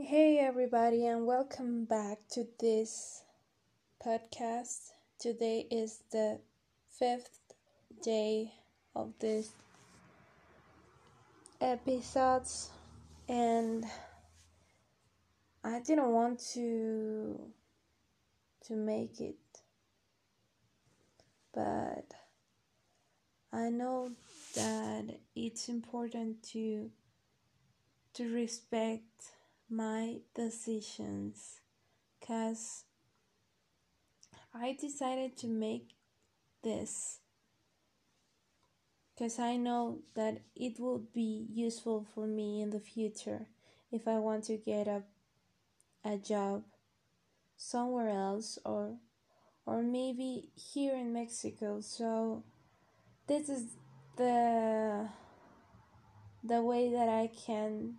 [0.00, 3.24] Hey, everybody, and welcome back to this
[4.00, 4.92] podcast.
[5.18, 6.38] Today is the
[6.88, 7.40] fifth
[8.00, 8.52] day
[8.94, 9.50] of this
[11.60, 12.70] episodes,
[13.28, 13.84] and
[15.64, 17.40] I didn't want to
[18.68, 19.34] to make it,
[21.52, 22.14] but
[23.52, 24.12] I know
[24.54, 26.88] that it's important to
[28.14, 29.32] to respect
[29.70, 31.60] my decisions.
[32.20, 32.84] Because
[34.54, 35.94] I decided to make
[36.62, 37.20] this.
[39.14, 43.46] Because I know that it will be useful for me in the future
[43.90, 45.02] if I want to get a,
[46.04, 46.62] a job
[47.56, 48.96] somewhere else or
[49.66, 51.80] or maybe here in Mexico.
[51.80, 52.44] So
[53.26, 53.64] this is
[54.16, 55.08] the
[56.42, 57.96] the way that I can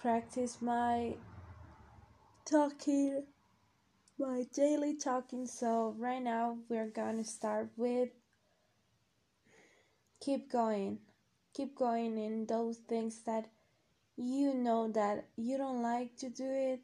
[0.00, 1.14] practice my
[2.46, 3.22] talking,
[4.18, 5.46] my daily talking.
[5.46, 8.08] So, right now, we're gonna start with
[10.20, 10.98] keep going,
[11.52, 13.50] keep going in those things that
[14.16, 16.80] you know that you don't like to do it,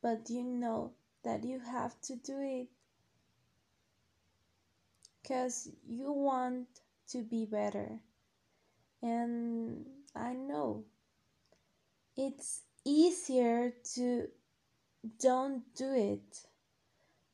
[0.00, 0.92] but you know
[1.24, 2.68] that you have to do it
[5.22, 6.66] because you want
[7.08, 7.98] to be better.
[9.02, 10.84] And I know
[12.20, 14.28] it's easier to
[15.18, 16.44] don't do it.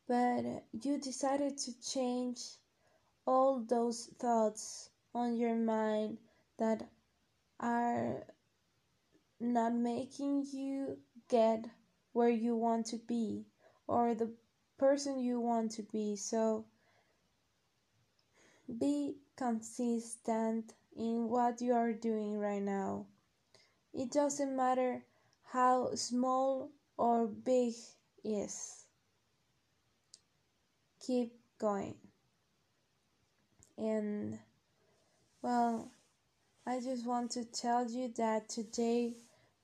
[0.07, 0.45] But
[0.81, 2.39] you decided to change
[3.27, 6.19] all those thoughts on your mind
[6.59, 6.89] that
[7.59, 8.23] are
[9.41, 11.65] not making you get
[12.13, 13.45] where you want to be
[13.89, 14.31] or the
[14.79, 16.15] person you want to be.
[16.15, 16.65] So
[18.79, 23.07] be consistent in what you are doing right now
[23.93, 25.03] it doesn't matter
[25.45, 27.75] how small or big
[28.25, 28.85] is.
[31.07, 31.95] Keep going.
[33.79, 34.39] And
[35.43, 35.91] well,
[36.67, 39.15] I just want to tell you that today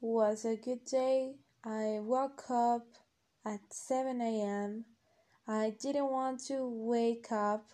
[0.00, 1.34] was a good day.
[1.64, 2.86] I woke up
[3.44, 4.84] at 7 a.m.
[5.48, 7.66] I didn't want to wake up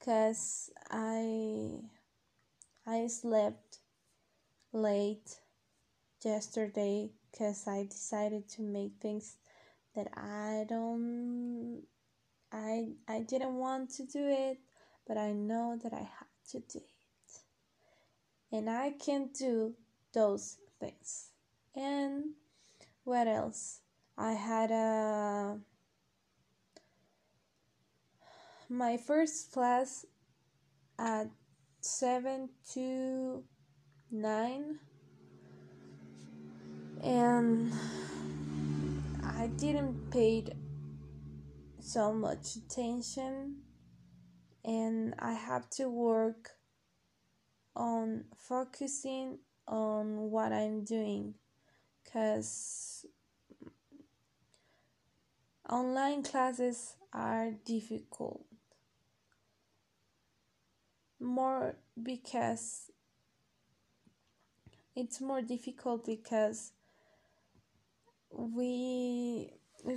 [0.00, 1.82] cuz I
[2.86, 3.78] I slept
[4.72, 5.41] late
[6.24, 9.36] yesterday because I decided to make things
[9.94, 11.82] that I don't
[12.52, 14.58] I I didn't want to do it,
[15.06, 18.56] but I know that I have to do it.
[18.56, 19.74] And I can do
[20.12, 21.30] those things.
[21.74, 22.34] And
[23.04, 23.80] what else?
[24.18, 25.58] I had a
[28.68, 30.04] my first class
[30.98, 31.28] at
[31.80, 33.44] 7 to
[34.10, 34.78] 9
[37.02, 37.72] and
[39.24, 40.46] I didn't pay
[41.80, 43.56] so much attention.
[44.64, 46.50] And I have to work
[47.74, 51.34] on focusing on what I'm doing.
[52.04, 53.04] Because
[55.68, 58.44] online classes are difficult.
[61.18, 62.90] More because
[64.94, 66.72] it's more difficult because
[68.32, 69.52] we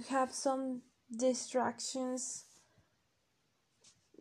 [0.09, 0.81] have some
[1.15, 2.45] distractions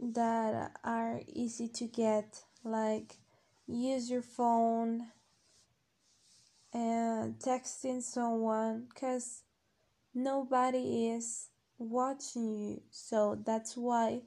[0.01, 3.17] that are easy to get like
[3.67, 5.07] use your phone
[6.73, 9.43] and texting someone because
[10.15, 11.49] nobody is
[11.79, 12.83] watching you.
[12.91, 14.23] So that's why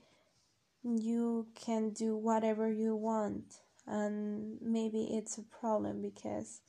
[0.84, 3.60] you can do whatever you want.
[3.86, 6.62] And maybe it's a problem because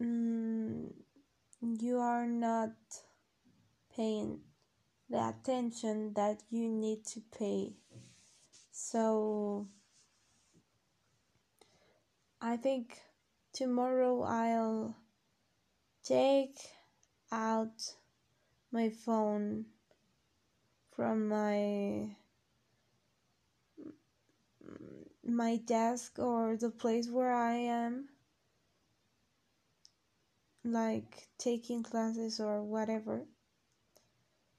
[0.00, 0.92] mm,
[1.62, 2.72] you are not
[3.94, 4.40] paying
[5.08, 7.72] the attention that you need to pay.
[8.70, 9.66] So
[12.40, 12.98] I think
[13.52, 14.96] tomorrow I'll
[16.04, 16.58] take
[17.30, 17.94] out
[18.72, 19.66] my phone
[20.96, 22.16] from my
[25.24, 28.08] my desk or the place where I am
[30.64, 33.26] like taking classes or whatever.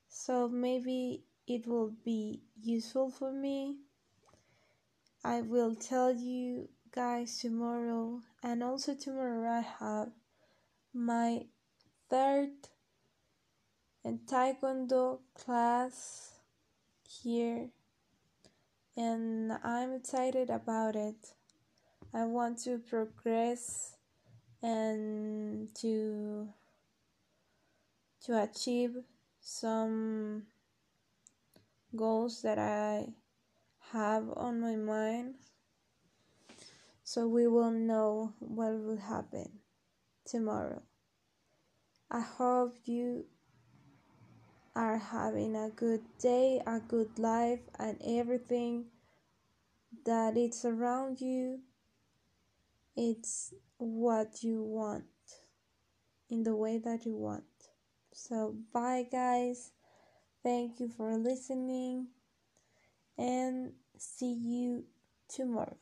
[0.10, 3.78] So maybe it will be useful for me.
[5.24, 10.10] I will tell you guys tomorrow, and also tomorrow I have
[10.94, 11.46] my
[12.10, 12.50] third
[14.04, 16.32] and taekwondo class
[17.08, 17.70] here,
[18.98, 21.34] and I'm excited about it.
[22.14, 23.96] I want to progress
[24.62, 25.41] and
[25.76, 26.50] to
[28.26, 28.98] to achieve
[29.40, 30.44] some
[31.96, 33.08] goals that I
[33.92, 35.36] have on my mind
[37.04, 39.60] so we will know what will happen
[40.24, 40.82] tomorrow.
[42.10, 43.26] I hope you
[44.76, 48.86] are having a good day, a good life, and everything
[50.06, 51.60] that is around you.
[52.96, 55.04] It's what you want
[56.32, 57.44] in the way that you want.
[58.14, 59.72] So, bye, guys.
[60.44, 62.08] Thank you for listening
[63.18, 64.86] and see you
[65.30, 65.78] tomorrow.